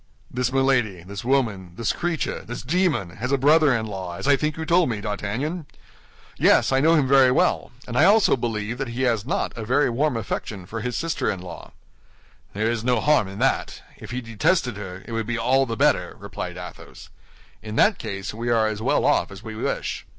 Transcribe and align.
"This 0.31 0.51
Milady, 0.51 1.03
this 1.03 1.23
woman, 1.23 1.73
this 1.75 1.93
creature, 1.93 2.43
this 2.43 2.63
demon, 2.63 3.17
has 3.17 3.31
a 3.31 3.37
brother 3.37 3.71
in 3.75 3.85
law, 3.85 4.15
as 4.17 4.27
I 4.27 4.35
think 4.35 4.57
you 4.57 4.65
told 4.65 4.89
me, 4.89 4.99
D'Artagnan?" 4.99 5.67
"Yes, 6.37 6.71
I 6.71 6.79
know 6.79 6.95
him 6.95 7.07
very 7.07 7.29
well; 7.29 7.69
and 7.87 7.95
I 7.95 8.05
also 8.05 8.35
believe 8.35 8.79
that 8.79 8.87
he 8.87 9.03
has 9.03 9.27
not 9.27 9.55
a 9.55 9.63
very 9.63 9.91
warm 9.91 10.17
affection 10.17 10.65
for 10.65 10.81
his 10.81 10.97
sister 10.97 11.29
in 11.29 11.39
law." 11.39 11.73
"There 12.53 12.65
is 12.71 12.83
no 12.83 12.99
harm 12.99 13.27
in 13.27 13.37
that. 13.45 13.83
If 13.95 14.09
he 14.09 14.21
detested 14.21 14.75
her, 14.75 15.03
it 15.05 15.11
would 15.11 15.27
be 15.27 15.37
all 15.37 15.67
the 15.67 15.77
better," 15.77 16.15
replied 16.17 16.57
Athos. 16.57 17.09
"In 17.61 17.75
that 17.75 17.99
case 17.99 18.33
we 18.33 18.49
are 18.49 18.65
as 18.65 18.81
well 18.81 19.05
off 19.05 19.29
as 19.31 19.43
we 19.43 19.53
wish." 19.53 20.07